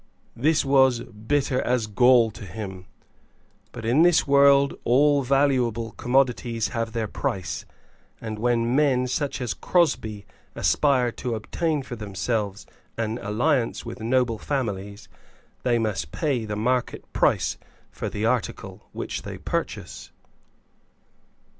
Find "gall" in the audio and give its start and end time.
1.85-2.31